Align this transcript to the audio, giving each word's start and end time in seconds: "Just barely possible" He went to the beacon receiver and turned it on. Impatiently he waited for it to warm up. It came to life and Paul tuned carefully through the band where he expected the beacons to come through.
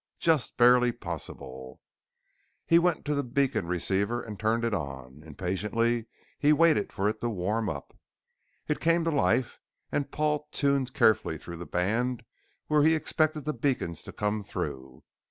"Just 0.17 0.57
barely 0.57 0.91
possible" 0.91 1.79
He 2.65 2.79
went 2.79 3.05
to 3.05 3.13
the 3.13 3.21
beacon 3.23 3.67
receiver 3.67 4.19
and 4.19 4.39
turned 4.39 4.65
it 4.65 4.73
on. 4.73 5.21
Impatiently 5.21 6.07
he 6.39 6.51
waited 6.51 6.91
for 6.91 7.07
it 7.07 7.19
to 7.19 7.29
warm 7.29 7.69
up. 7.69 7.95
It 8.67 8.79
came 8.79 9.03
to 9.03 9.11
life 9.11 9.59
and 9.91 10.09
Paul 10.11 10.47
tuned 10.51 10.95
carefully 10.95 11.37
through 11.37 11.57
the 11.57 11.67
band 11.67 12.23
where 12.65 12.81
he 12.81 12.95
expected 12.95 13.45
the 13.45 13.53
beacons 13.53 14.01
to 14.01 14.11
come 14.11 14.41
through. 14.43 15.03